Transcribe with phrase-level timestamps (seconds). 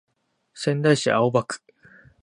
[0.55, 1.59] 仙台市青葉区